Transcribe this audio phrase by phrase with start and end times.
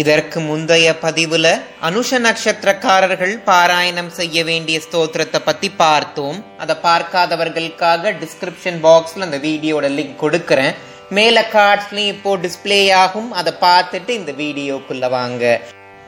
[0.00, 1.46] இதற்கு முந்தைய பதிவுல
[1.88, 6.38] அனுஷ நட்சத்திரக்காரர்கள் பாராயணம் செய்ய வேண்டிய ஸ்தோத்திரத்தை பத்தி பார்த்தோம்.
[6.58, 10.74] அதை பார்க்காதவர்களுக்காக டிஸ்கிரிப்ஷன் பாக்ஸ்ல அந்த வீடியோட லிங்க் கொடுக்கறேன்.
[11.10, 13.32] மேல கார்ட்ஸ்லயும் இப்போ டிஸ்பிளே ஆகும்.
[13.32, 15.60] அதை பார்த்துட்டு இந்த வீடியோக்குள்ள வாங்க.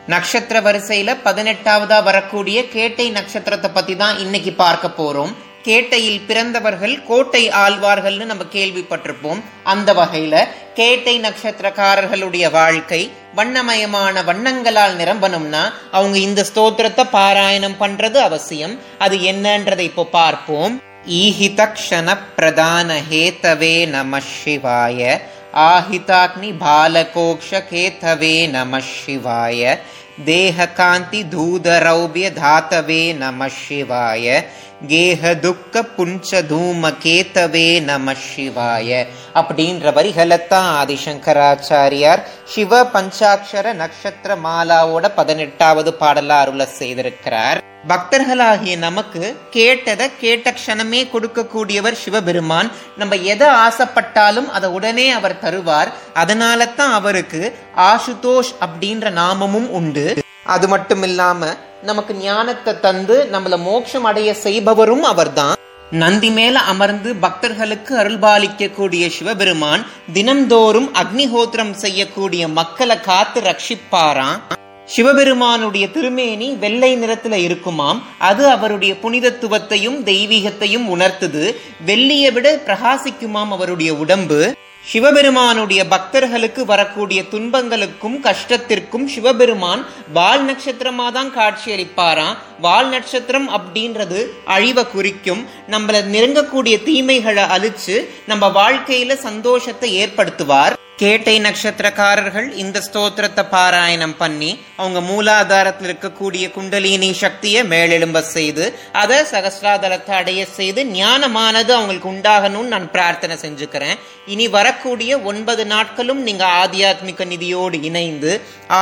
[0.07, 5.35] நட்சத்திர வரிசையில பதினெட்டாவதா வரக்கூடிய கேட்டை நட்சத்திரத்தை பத்தி தான் இன்னைக்கு பார்க்க போறோம்.
[5.65, 9.43] கேட்டையில் பிறந்தவர்கள் கோட்டை ஆழ்வார்கள்னு நம்ம கேள்விப்பட்டிருப்போம்.
[9.65, 18.81] அந்த வகையில கேட்டை நட்சத்திரக்காரர்களுடைய வாழ்க்கை வண்ணமயமான வண்ணங்களால் நிரம்பணும்னா அவங்க இந்த ஸ்தோத்திரத்தை பாராயணம் பண்றது அவசியம்.
[18.99, 20.83] அது என்னன்றதை இப்போ பார்ப்போம்.
[21.09, 25.21] ஈஹிதக்ஷண பிரதான ஹேதவே நம சிவாய.
[25.55, 29.79] ஆஹிதாக்னி பாலகோக்ஷ கேதவே நம சிவாய.
[30.25, 34.45] தேககாந்தி தூதரௌபிய தாத்தவே நம சிவாய.
[34.89, 38.91] கேஹ துக்க புஞ்ச தூம கேத்தவே நம சிவாய.
[39.35, 47.59] அப்படின்ற வரிகளைத்தான் ஆதிசங்கராச்சாரியார் சிவ பஞ்சாட்சர நட்சத்திர மாலாவோட பதினெட்டாவது பாடலா அருள செய்திருக்கிறார்.
[47.89, 52.71] பக்தர்களாகிய நமக்கு கேட்டதை கேட்ட க்ஷணமே கொடுக்கக்கூடியவர் சிவபெருமான்.
[52.97, 55.91] நம்ம எதை ஆசைப்பட்டாலும் அதை உடனே அவர் தருவார்.
[56.15, 60.04] அதனால தான் அவருக்கு ஆசுதோஷ் அப்படின்ற நாமமும் உண்டு.
[60.45, 65.55] அது மட்டும் இல்லாம நமக்கு ஞானத்தை தந்து நம்மள மோட்சம் அடைய செய்பவரும் அவர்தான்.
[65.91, 74.41] நந்தி மேல அமர்ந்து பக்தர்களுக்கு அருள்பாலிக்க கூடிய சிவபெருமான் தினம்தோறும் அக்னிஹோத்திரம் செய்யக்கூடிய மக்களை காத்து ரட்சிப்பாராம்.
[74.85, 78.03] சிவபெருமானுடைய திருமேனி வெள்ளை நிறத்துல இருக்குமாம்.
[78.19, 81.57] அது அவருடைய புனிதத்துவத்தையும் தெய்வீகத்தையும் உணர்த்துது.
[81.87, 84.55] வெள்ளியை விட பிரகாசிக்குமாம் அவருடைய உடம்பு.
[84.91, 89.83] சிவபெருமானுடைய பக்தர்களுக்கு வரக்கூடிய துன்பங்களுக்கும் கஷ்டத்திற்கும் சிவபெருமான்
[90.17, 94.21] வால் நட்சத்திரமா தான் காட்சி அளிப்பாராம் வால் நட்சத்திரம் அப்படின்றது
[94.57, 95.43] அழிவை குறிக்கும்.
[95.75, 97.97] நம்மள நெருங்கக்கூடிய தீமைகளை அழிச்சு
[98.27, 100.77] நம்ம வாழ்க்கையில சந்தோஷத்தை ஏற்படுத்துவார்.
[101.01, 110.13] கேட்டை நட்சத்திரக்காரர்கள் இந்த ஸ்தோத்திரத்தை பாராயணம் பண்ணி அவங்க மூலாதாரத்தில் இருக்கக்கூடிய குண்டலினி சக்தியை மேலெழும்ப செய்து அதை சகசிராதலத்தை
[110.21, 113.97] அடைய செய்து ஞானமானது அவங்களுக்கு உண்டாகணும்னு நான் பிரார்த்தனை செஞ்சுக்கிறேன்.
[114.27, 118.33] இனி வரக்கூடிய ஒன்பது நாட்களும் நீங்க ஆத்தியாத்மிக நிதியோடு இணைந்து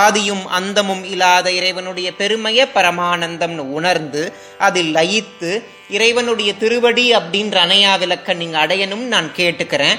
[0.04, 4.24] ஆதியும் அந்தமும் இல்லாத இறைவனுடைய பெருமைய பரமானந்தம்னு உணர்ந்து
[4.58, 5.52] அதில் லயித்து
[5.96, 9.98] இறைவனுடைய திருவடி அப்படின்ற அணையா விளக்க நீங்க அடையணும் நான் கேட்டுக்கிறேன்.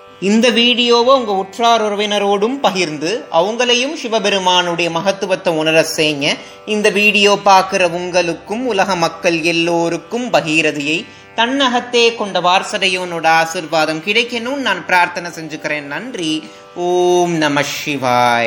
[0.21, 8.65] இந்த வீடியோவை உங்கள் உற்றார் உறவினரோடும் பகிர்ந்து அவங்களையும் சிவபெருமானுடைய மகத்துவத்தை உணர செய்ய இந்த வீடியோ பார்க்குற உங்களுக்கும்
[8.65, 11.05] உலக மக்கள் எல்லோருக்கும் பகீரதியை
[11.35, 15.81] தன்னகத்தே கொண்ட வாரசடையோனோட ஆசிர்வாதம் கிடைக்கணும்னு நான் பிரார்த்தனை செஞ்சுக்கிறேன்.
[15.81, 16.43] நன்றி.
[16.75, 18.39] ஓம் நம சிவாய்.